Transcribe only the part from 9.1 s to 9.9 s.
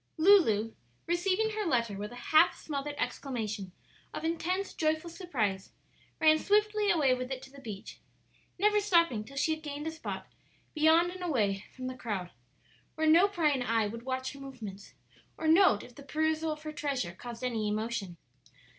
till she had gained